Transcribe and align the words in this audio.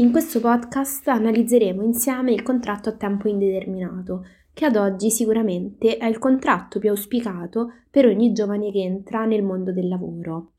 In 0.00 0.12
questo 0.12 0.40
podcast 0.40 1.06
analizzeremo 1.08 1.82
insieme 1.82 2.32
il 2.32 2.40
contratto 2.40 2.88
a 2.88 2.92
tempo 2.92 3.28
indeterminato, 3.28 4.24
che 4.54 4.64
ad 4.64 4.76
oggi 4.76 5.10
sicuramente 5.10 5.98
è 5.98 6.06
il 6.06 6.16
contratto 6.18 6.78
più 6.78 6.88
auspicato 6.88 7.70
per 7.90 8.06
ogni 8.06 8.32
giovane 8.32 8.72
che 8.72 8.78
entra 8.78 9.26
nel 9.26 9.42
mondo 9.42 9.72
del 9.72 9.88
lavoro, 9.88 10.52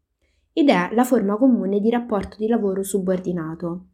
ed 0.53 0.69
è 0.69 0.91
la 0.93 1.03
forma 1.03 1.37
comune 1.37 1.79
di 1.79 1.89
rapporto 1.89 2.35
di 2.37 2.45
lavoro 2.45 2.83
subordinato. 2.83 3.85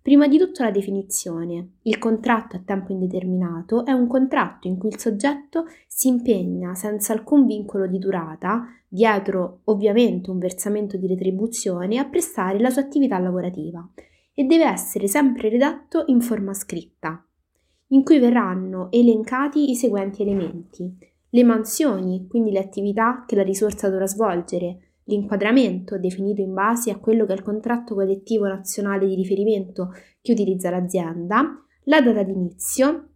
Prima 0.00 0.28
di 0.28 0.38
tutto 0.38 0.62
la 0.62 0.70
definizione. 0.70 1.70
Il 1.82 1.98
contratto 1.98 2.54
a 2.54 2.62
tempo 2.64 2.92
indeterminato 2.92 3.84
è 3.84 3.90
un 3.90 4.06
contratto 4.06 4.68
in 4.68 4.78
cui 4.78 4.90
il 4.90 5.00
soggetto 5.00 5.64
si 5.88 6.06
impegna 6.06 6.76
senza 6.76 7.12
alcun 7.12 7.44
vincolo 7.44 7.88
di 7.88 7.98
durata, 7.98 8.66
dietro 8.86 9.62
ovviamente 9.64 10.30
un 10.30 10.38
versamento 10.38 10.96
di 10.96 11.08
retribuzione, 11.08 11.98
a 11.98 12.04
prestare 12.04 12.60
la 12.60 12.70
sua 12.70 12.82
attività 12.82 13.18
lavorativa 13.18 13.84
e 14.34 14.44
deve 14.44 14.64
essere 14.64 15.06
sempre 15.08 15.48
redatto 15.48 16.04
in 16.06 16.20
forma 16.20 16.54
scritta, 16.54 17.24
in 17.88 18.02
cui 18.02 18.18
verranno 18.18 18.90
elencati 18.90 19.70
i 19.70 19.74
seguenti 19.74 20.22
elementi. 20.22 20.96
Le 21.28 21.44
mansioni, 21.44 22.26
quindi 22.28 22.50
le 22.50 22.58
attività 22.58 23.24
che 23.26 23.36
la 23.36 23.42
risorsa 23.42 23.88
dovrà 23.88 24.06
svolgere, 24.06 24.92
l'inquadramento 25.04 25.98
definito 25.98 26.40
in 26.40 26.54
base 26.54 26.90
a 26.90 26.98
quello 26.98 27.24
che 27.26 27.32
è 27.32 27.36
il 27.36 27.42
contratto 27.42 27.94
collettivo 27.94 28.46
nazionale 28.46 29.06
di 29.06 29.14
riferimento 29.14 29.90
che 30.20 30.32
utilizza 30.32 30.70
l'azienda, 30.70 31.64
la 31.84 32.00
data 32.00 32.22
d'inizio, 32.22 33.08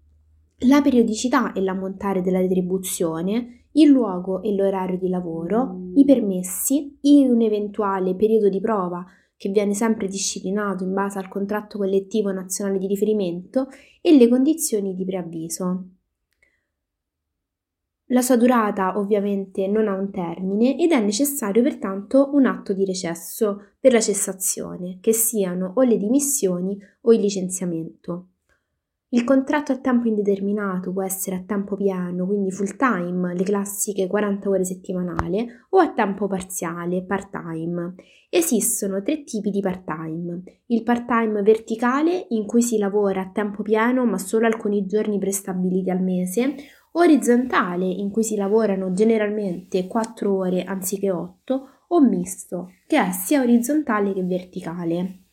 la 0.60 0.80
periodicità 0.80 1.52
e 1.52 1.60
l'ammontare 1.60 2.22
della 2.22 2.40
retribuzione, 2.40 3.66
il 3.72 3.90
luogo 3.90 4.42
e 4.42 4.54
l'orario 4.54 4.98
di 4.98 5.08
lavoro, 5.08 5.90
i 5.94 6.04
permessi, 6.04 6.98
un 7.02 7.42
eventuale 7.42 8.14
periodo 8.14 8.48
di 8.48 8.60
prova 8.60 9.04
che 9.36 9.50
viene 9.50 9.74
sempre 9.74 10.08
disciplinato 10.08 10.84
in 10.84 10.92
base 10.92 11.18
al 11.18 11.28
contratto 11.28 11.78
collettivo 11.78 12.32
nazionale 12.32 12.78
di 12.78 12.86
riferimento 12.86 13.68
e 14.00 14.16
le 14.16 14.28
condizioni 14.28 14.94
di 14.94 15.04
preavviso. 15.04 15.88
La 18.10 18.22
sua 18.22 18.36
durata 18.36 18.98
ovviamente 18.98 19.66
non 19.66 19.88
ha 19.88 19.94
un 19.94 20.10
termine 20.12 20.78
ed 20.78 20.92
è 20.92 21.00
necessario 21.00 21.60
pertanto 21.60 22.30
un 22.32 22.46
atto 22.46 22.72
di 22.72 22.84
recesso 22.84 23.72
per 23.80 23.92
la 23.92 24.00
cessazione, 24.00 24.98
che 25.00 25.12
siano 25.12 25.72
o 25.74 25.82
le 25.82 25.96
dimissioni 25.96 26.78
o 27.00 27.12
il 27.12 27.20
licenziamento. 27.20 28.28
Il 29.10 29.22
contratto 29.22 29.70
a 29.70 29.78
tempo 29.78 30.08
indeterminato 30.08 30.92
può 30.92 31.04
essere 31.04 31.36
a 31.36 31.42
tempo 31.46 31.76
pieno, 31.76 32.26
quindi 32.26 32.50
full 32.50 32.74
time, 32.76 33.34
le 33.34 33.44
classiche 33.44 34.08
40 34.08 34.48
ore 34.48 34.64
settimanale, 34.64 35.66
o 35.70 35.78
a 35.78 35.92
tempo 35.92 36.26
parziale, 36.26 37.04
part 37.04 37.30
time. 37.30 37.94
Esistono 38.28 39.02
tre 39.02 39.22
tipi 39.22 39.50
di 39.50 39.60
part 39.60 39.84
time. 39.84 40.42
Il 40.66 40.82
part 40.82 41.06
time 41.06 41.42
verticale, 41.42 42.26
in 42.30 42.46
cui 42.46 42.62
si 42.62 42.78
lavora 42.78 43.20
a 43.20 43.30
tempo 43.30 43.62
pieno 43.62 44.04
ma 44.04 44.18
solo 44.18 44.46
alcuni 44.46 44.86
giorni 44.86 45.18
prestabiliti 45.18 45.88
al 45.88 46.02
mese, 46.02 46.56
orizzontale, 46.92 47.86
in 47.86 48.10
cui 48.10 48.24
si 48.24 48.34
lavorano 48.34 48.92
generalmente 48.92 49.86
4 49.86 50.36
ore 50.36 50.64
anziché 50.64 51.12
8, 51.12 51.68
o 51.88 52.00
misto, 52.00 52.72
che 52.88 52.98
è 52.98 53.12
sia 53.12 53.40
orizzontale 53.40 54.12
che 54.12 54.24
verticale. 54.24 55.25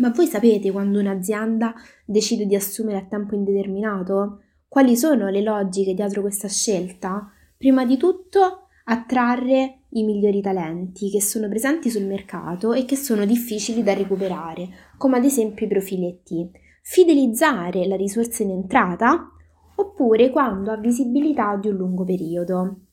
Ma 0.00 0.08
voi 0.10 0.26
sapete 0.26 0.70
quando 0.70 0.98
un'azienda 0.98 1.74
decide 2.06 2.46
di 2.46 2.54
assumere 2.54 2.98
a 2.98 3.04
tempo 3.04 3.34
indeterminato? 3.34 4.40
Quali 4.66 4.96
sono 4.96 5.28
le 5.28 5.42
logiche 5.42 5.92
dietro 5.92 6.22
questa 6.22 6.48
scelta? 6.48 7.30
Prima 7.56 7.84
di 7.84 7.98
tutto 7.98 8.68
attrarre 8.84 9.82
i 9.90 10.02
migliori 10.02 10.40
talenti 10.40 11.10
che 11.10 11.20
sono 11.20 11.48
presenti 11.48 11.90
sul 11.90 12.06
mercato 12.06 12.72
e 12.72 12.86
che 12.86 12.96
sono 12.96 13.26
difficili 13.26 13.82
da 13.82 13.92
recuperare, 13.92 14.68
come 14.96 15.18
ad 15.18 15.24
esempio 15.24 15.66
i 15.66 15.68
profili 15.68 16.06
IT. 16.24 16.50
Fidelizzare 16.82 17.86
la 17.86 17.96
risorsa 17.96 18.42
in 18.42 18.52
entrata 18.52 19.30
oppure 19.74 20.30
quando 20.30 20.70
ha 20.70 20.76
visibilità 20.76 21.56
di 21.56 21.68
un 21.68 21.76
lungo 21.76 22.04
periodo. 22.04 22.86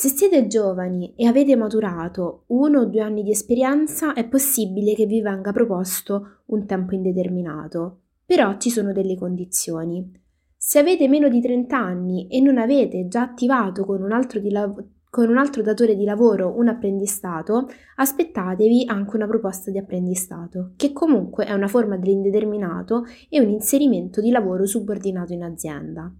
Se 0.00 0.08
siete 0.08 0.46
giovani 0.46 1.12
e 1.14 1.26
avete 1.26 1.54
maturato 1.56 2.44
uno 2.46 2.80
o 2.80 2.84
due 2.86 3.02
anni 3.02 3.22
di 3.22 3.32
esperienza, 3.32 4.14
è 4.14 4.26
possibile 4.26 4.94
che 4.94 5.04
vi 5.04 5.20
venga 5.20 5.52
proposto 5.52 6.38
un 6.46 6.64
tempo 6.64 6.94
indeterminato, 6.94 7.98
però 8.24 8.56
ci 8.56 8.70
sono 8.70 8.94
delle 8.94 9.14
condizioni. 9.14 10.10
Se 10.56 10.78
avete 10.78 11.06
meno 11.06 11.28
di 11.28 11.42
30 11.42 11.76
anni 11.76 12.28
e 12.28 12.40
non 12.40 12.56
avete 12.56 13.08
già 13.08 13.20
attivato 13.20 13.84
con 13.84 14.00
un 14.00 14.12
altro, 14.12 14.40
lav- 14.42 14.82
con 15.10 15.28
un 15.28 15.36
altro 15.36 15.60
datore 15.60 15.94
di 15.94 16.04
lavoro 16.04 16.56
un 16.56 16.68
apprendistato, 16.68 17.68
aspettatevi 17.96 18.84
anche 18.86 19.16
una 19.16 19.26
proposta 19.26 19.70
di 19.70 19.76
apprendistato, 19.76 20.72
che 20.76 20.94
comunque 20.94 21.44
è 21.44 21.52
una 21.52 21.68
forma 21.68 21.98
dell'indeterminato 21.98 23.04
e 23.28 23.38
un 23.38 23.50
inserimento 23.50 24.22
di 24.22 24.30
lavoro 24.30 24.64
subordinato 24.64 25.34
in 25.34 25.42
azienda. 25.42 26.10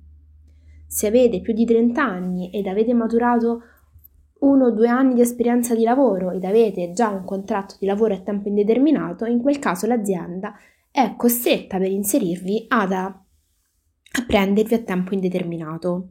Se 0.93 1.06
avete 1.06 1.41
più 1.41 1.53
di 1.53 1.65
30 1.65 2.03
anni 2.03 2.51
ed 2.51 2.67
avete 2.67 2.93
maturato 2.95 3.62
uno 4.41 4.65
o 4.65 4.71
due 4.73 4.89
anni 4.89 5.15
di 5.15 5.21
esperienza 5.21 5.73
di 5.77 5.84
lavoro 5.84 6.33
ed 6.33 6.43
avete 6.43 6.91
già 6.91 7.11
un 7.11 7.25
contratto 7.25 7.77
di 7.78 7.87
lavoro 7.87 8.15
a 8.15 8.19
tempo 8.19 8.49
indeterminato, 8.49 9.25
in 9.25 9.41
quel 9.41 9.61
caso 9.61 9.87
l'azienda 9.87 10.53
è 10.91 11.15
costretta 11.17 11.79
per 11.79 11.93
inserirvi 11.93 12.65
ad 12.67 12.91
a, 12.91 13.25
prendervi 14.27 14.75
a 14.75 14.79
tempo 14.81 15.15
indeterminato. 15.15 16.09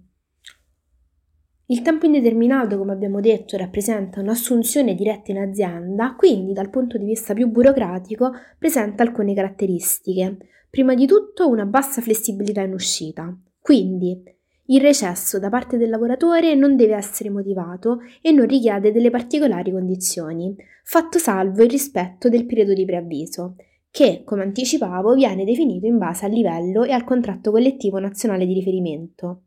Il 1.65 1.81
tempo 1.81 2.05
indeterminato, 2.05 2.77
come 2.77 2.93
abbiamo 2.93 3.19
detto, 3.19 3.57
rappresenta 3.57 4.21
un'assunzione 4.21 4.95
diretta 4.95 5.31
in 5.31 5.39
azienda, 5.39 6.15
quindi 6.15 6.53
dal 6.53 6.69
punto 6.69 6.97
di 6.97 7.03
vista 7.03 7.33
più 7.33 7.49
burocratico 7.49 8.31
presenta 8.57 9.03
alcune 9.03 9.33
caratteristiche. 9.33 10.37
Prima 10.69 10.95
di 10.95 11.05
tutto 11.05 11.49
una 11.49 11.65
bassa 11.65 11.99
flessibilità 11.99 12.61
in 12.61 12.71
uscita, 12.71 13.37
quindi 13.59 14.37
il 14.71 14.81
recesso 14.81 15.39
da 15.39 15.49
parte 15.49 15.77
del 15.77 15.89
lavoratore 15.89 16.53
non 16.53 16.75
deve 16.75 16.95
essere 16.95 17.29
motivato 17.29 18.01
e 18.21 18.31
non 18.31 18.45
richiede 18.45 18.91
delle 18.91 19.09
particolari 19.09 19.71
condizioni, 19.71 20.55
fatto 20.83 21.17
salvo 21.17 21.63
il 21.63 21.69
rispetto 21.69 22.29
del 22.29 22.45
periodo 22.45 22.73
di 22.73 22.85
preavviso, 22.85 23.55
che, 23.89 24.21
come 24.23 24.43
anticipavo, 24.43 25.15
viene 25.15 25.43
definito 25.43 25.87
in 25.87 25.97
base 25.97 26.25
al 26.25 26.31
livello 26.31 26.83
e 26.83 26.91
al 26.91 27.03
contratto 27.03 27.49
collettivo 27.49 27.97
nazionale 27.97 28.45
di 28.45 28.53
riferimento. 28.53 29.43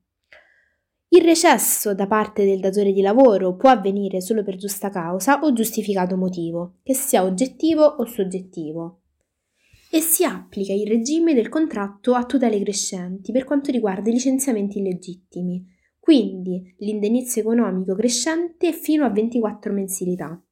Il 1.09 1.23
recesso 1.23 1.95
da 1.95 2.07
parte 2.07 2.45
del 2.45 2.59
datore 2.59 2.91
di 2.93 3.03
lavoro 3.03 3.55
può 3.55 3.69
avvenire 3.69 4.21
solo 4.21 4.43
per 4.43 4.57
giusta 4.57 4.89
causa 4.89 5.41
o 5.43 5.53
giustificato 5.53 6.17
motivo, 6.17 6.79
che 6.83 6.95
sia 6.95 7.23
oggettivo 7.23 7.85
o 7.85 8.05
soggettivo 8.07 9.02
e 9.95 10.01
si 10.01 10.25
applica 10.25 10.73
il 10.73 10.87
regime 10.87 11.35
del 11.35 11.51
contratto 11.51 12.15
a 12.15 12.25
tutele 12.25 12.59
crescenti 12.63 13.31
per 13.31 13.45
quanto 13.45 13.71
riguarda 13.71 14.09
i 14.09 14.15
licenziamenti 14.15 14.79
illegittimi, 14.79 15.67
quindi 16.01 16.75
l'indennizzo 16.79 17.41
economico 17.41 17.95
crescente 17.95 18.73
fino 18.73 19.05
a 19.05 19.11
24 19.11 19.71
mensilità. 19.71 20.43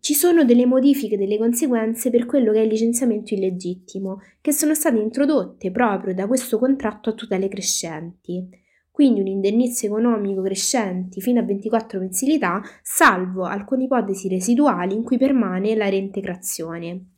Ci 0.00 0.14
sono 0.14 0.44
delle 0.44 0.66
modifiche 0.66 1.16
delle 1.16 1.38
conseguenze 1.38 2.10
per 2.10 2.26
quello 2.26 2.50
che 2.50 2.58
è 2.58 2.62
il 2.62 2.70
licenziamento 2.70 3.34
illegittimo, 3.34 4.18
che 4.40 4.50
sono 4.50 4.74
state 4.74 4.98
introdotte 4.98 5.70
proprio 5.70 6.14
da 6.14 6.26
questo 6.26 6.58
contratto 6.58 7.10
a 7.10 7.14
tutele 7.14 7.46
crescenti. 7.46 8.48
Quindi 8.90 9.20
un 9.20 9.28
indennizzo 9.28 9.86
economico 9.86 10.42
crescente 10.42 11.20
fino 11.20 11.38
a 11.38 11.44
24 11.44 12.00
mensilità, 12.00 12.60
salvo 12.82 13.44
alcune 13.44 13.84
ipotesi 13.84 14.26
residuali 14.26 14.94
in 14.94 15.04
cui 15.04 15.18
permane 15.18 15.76
la 15.76 15.88
reintegrazione. 15.88 17.12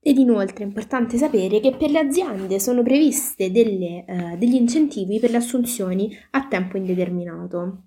Ed 0.00 0.16
inoltre 0.18 0.64
è 0.64 0.66
importante 0.66 1.16
sapere 1.16 1.60
che 1.60 1.74
per 1.76 1.90
le 1.90 1.98
aziende 1.98 2.60
sono 2.60 2.82
previste 2.82 3.50
delle, 3.50 4.04
eh, 4.06 4.36
degli 4.38 4.54
incentivi 4.54 5.18
per 5.18 5.30
le 5.30 5.38
assunzioni 5.38 6.16
a 6.30 6.46
tempo 6.46 6.76
indeterminato. 6.76 7.82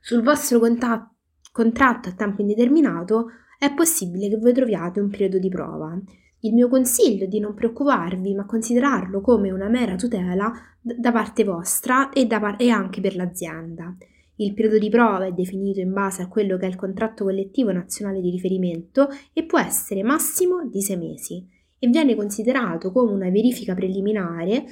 Sul 0.00 0.22
vostro 0.22 0.58
contatto, 0.58 1.14
contratto 1.50 2.08
a 2.10 2.12
tempo 2.12 2.42
indeterminato 2.42 3.28
è 3.58 3.72
possibile 3.74 4.28
che 4.28 4.36
voi 4.36 4.52
troviate 4.52 5.00
un 5.00 5.08
periodo 5.08 5.38
di 5.38 5.48
prova. 5.48 5.98
Il 6.40 6.54
mio 6.54 6.68
consiglio 6.68 7.24
è 7.24 7.28
di 7.28 7.40
non 7.40 7.54
preoccuparvi, 7.54 8.34
ma 8.34 8.46
considerarlo 8.46 9.20
come 9.20 9.50
una 9.50 9.68
mera 9.68 9.96
tutela 9.96 10.52
da 10.80 11.10
parte 11.10 11.42
vostra 11.42 12.10
e, 12.10 12.26
par- 12.26 12.60
e 12.60 12.70
anche 12.70 13.00
per 13.00 13.16
l'azienda. 13.16 13.96
Il 14.40 14.54
periodo 14.54 14.78
di 14.78 14.88
prova 14.88 15.26
è 15.26 15.32
definito 15.32 15.80
in 15.80 15.92
base 15.92 16.22
a 16.22 16.28
quello 16.28 16.56
che 16.58 16.66
è 16.66 16.68
il 16.68 16.76
contratto 16.76 17.24
collettivo 17.24 17.72
nazionale 17.72 18.20
di 18.20 18.30
riferimento 18.30 19.08
e 19.32 19.44
può 19.44 19.58
essere 19.58 20.04
massimo 20.04 20.64
di 20.64 20.80
sei 20.80 20.96
mesi 20.96 21.44
e 21.76 21.88
viene 21.88 22.14
considerato 22.14 22.92
come 22.92 23.10
una 23.10 23.30
verifica 23.30 23.74
preliminare 23.74 24.64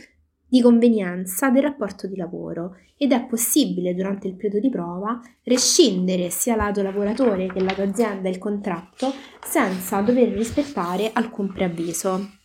di 0.48 0.60
convenienza 0.60 1.50
del 1.50 1.62
rapporto 1.62 2.06
di 2.06 2.14
lavoro 2.14 2.76
ed 2.96 3.10
è 3.10 3.26
possibile 3.26 3.92
durante 3.92 4.28
il 4.28 4.36
periodo 4.36 4.60
di 4.60 4.70
prova 4.70 5.20
rescindere 5.42 6.30
sia 6.30 6.54
lato 6.54 6.82
lavoratore 6.82 7.48
che 7.48 7.60
lato 7.60 7.82
azienda 7.82 8.28
il 8.28 8.38
contratto 8.38 9.12
senza 9.42 10.00
dover 10.00 10.28
rispettare 10.28 11.10
alcun 11.12 11.52
preavviso. 11.52 12.44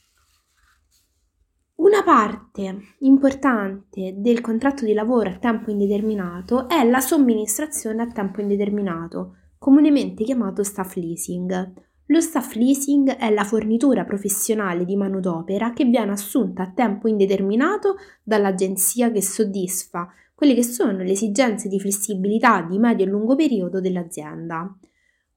Una 1.82 2.04
parte 2.04 2.78
importante 3.00 4.14
del 4.16 4.40
contratto 4.40 4.86
di 4.86 4.94
lavoro 4.94 5.32
a 5.32 5.38
tempo 5.40 5.72
indeterminato 5.72 6.70
è 6.70 6.88
la 6.88 7.00
somministrazione 7.00 8.04
a 8.04 8.08
tempo 8.08 8.40
indeterminato, 8.40 9.38
comunemente 9.58 10.24
chiamato 10.24 10.62
staff 10.62 10.94
leasing. 10.94 11.74
Lo 12.06 12.22
staff 12.22 12.54
leasing 12.54 13.16
è 13.16 13.32
la 13.32 13.44
fornitura 13.44 14.04
professionale 14.04 14.86
di 14.86 14.96
manodopera 14.96 15.74
che 15.74 15.86
viene 15.86 16.12
assunta 16.12 16.62
a 16.62 16.72
tempo 16.72 17.08
indeterminato 17.08 17.96
dall'agenzia 18.22 19.12
che 19.12 19.24
soddisfa 19.24 20.08
quelle 20.36 20.54
che 20.54 20.64
sono 20.64 21.02
le 21.02 21.14
esigenze 21.14 21.68
di 21.68 21.80
flessibilità 21.80 22.62
di 22.62 22.78
medio 22.78 23.06
e 23.08 23.10
lungo 23.10 23.36
periodo 23.36 23.82
dell'azienda. 23.82 24.72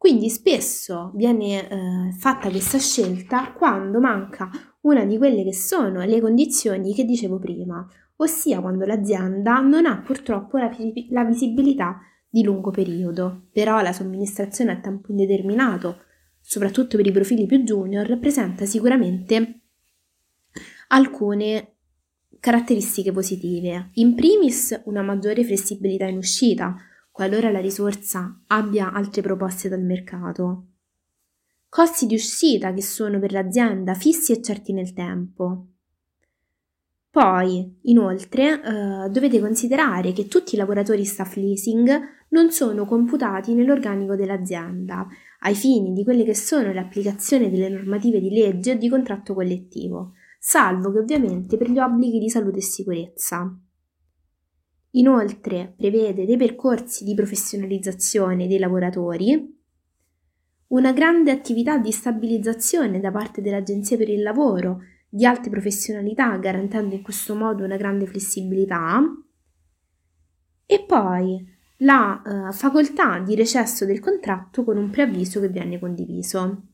Quindi 0.05 0.29
spesso 0.29 1.13
viene 1.15 1.67
eh, 1.67 2.13
fatta 2.13 2.51
questa 2.51 2.77
scelta 2.77 3.55
quando 3.55 4.01
manca 4.01 4.51
una 4.83 5.03
di 5.07 5.17
quelle 5.17 5.43
che 5.43 5.55
sono 5.55 6.05
le 6.05 6.21
condizioni 6.21 6.93
che 6.93 7.07
dicevo 7.07 7.39
prima, 7.39 7.89
ossia 8.17 8.61
quando 8.61 8.85
l'azienda 8.85 9.61
non 9.61 9.87
ha 9.87 10.03
purtroppo 10.03 10.59
la, 10.59 10.71
la 11.09 11.25
visibilità 11.25 12.01
di 12.29 12.43
lungo 12.43 12.71
periodo, 12.71 13.47
però 13.51 13.81
la 13.81 13.95
somministrazione 13.95 14.73
a 14.73 14.77
tempo 14.79 15.11
indeterminato, 15.11 16.03
soprattutto 16.39 16.99
per 16.99 17.07
i 17.07 17.11
profili 17.11 17.47
più 17.47 17.63
junior, 17.63 18.07
rappresenta 18.07 18.67
sicuramente 18.67 19.61
alcune 20.89 21.77
caratteristiche 22.41 23.11
positive. 23.11 23.89
In 23.95 24.15
primis 24.15 24.83
una 24.85 25.01
maggiore 25.01 25.43
flessibilità 25.45 26.05
in 26.05 26.19
uscita, 26.19 26.77
qualora 27.15 27.53
la 27.53 27.61
risorsa 27.61 28.41
abbia 28.49 28.91
altre 28.91 29.23
proposte 29.23 29.69
dal 29.69 29.85
mercato. 29.85 30.65
Costi 31.69 32.07
di 32.07 32.17
uscita 32.17 32.75
che 32.75 32.83
sono 32.83 33.21
per 33.21 33.31
l'azienda 33.31 33.95
fissi 33.95 34.33
e 34.33 34.43
certi 34.43 34.73
nel 34.73 34.93
tempo. 34.93 35.67
Poi, 37.11 37.79
inoltre, 37.83 38.61
eh, 38.61 39.11
dovete 39.11 39.39
considerare 39.39 40.11
che 40.11 40.27
tutti 40.27 40.57
i 40.57 40.59
lavoratori 40.59 41.05
staff 41.05 41.37
leasing 41.37 41.89
non 42.31 42.51
sono 42.51 42.85
computati 42.85 43.55
nell'organico 43.55 44.17
dell'azienda 44.17 45.07
ai 45.43 45.55
fini 45.55 45.93
di 45.93 46.03
quelle 46.03 46.25
che 46.25 46.35
sono 46.35 46.73
l'applicazione 46.73 47.49
delle 47.49 47.69
normative 47.69 48.19
di 48.19 48.31
legge 48.31 48.73
o 48.73 48.77
di 48.77 48.89
contratto 48.89 49.35
collettivo, 49.35 50.15
salvo 50.41 50.91
che 50.91 50.99
ovviamente 50.99 51.57
per 51.57 51.71
gli 51.71 51.79
obblighi 51.79 52.19
di 52.19 52.29
salute 52.29 52.59
e 52.59 52.63
sicurezza. 52.63 53.57
Inoltre 54.97 55.75
prevede 55.77 56.25
dei 56.25 56.37
percorsi 56.37 57.05
di 57.05 57.15
professionalizzazione 57.15 58.47
dei 58.47 58.59
lavoratori 58.59 59.53
una 60.69 60.93
grande 60.93 61.31
attività 61.31 61.79
di 61.79 61.93
stabilizzazione 61.93 63.01
da 63.01 63.11
parte 63.11 63.41
dell'Agenzia 63.41 63.97
per 63.97 64.09
il 64.09 64.23
lavoro, 64.23 64.83
di 65.09 65.25
alte 65.25 65.51
professionalità, 65.51 66.37
garantendo 66.39 66.95
in 66.95 67.03
questo 67.03 67.35
modo 67.35 67.65
una 67.65 67.77
grande 67.77 68.07
flessibilità, 68.07 69.01
e 70.67 70.85
poi 70.85 71.45
la 71.79 72.23
uh, 72.25 72.53
facoltà 72.53 73.21
di 73.21 73.35
recesso 73.35 73.85
del 73.85 74.01
contratto 74.01 74.65
con 74.65 74.77
un 74.77 74.91
preavviso 74.91 75.41
che 75.41 75.49
viene 75.49 75.79
condiviso. 75.79 76.74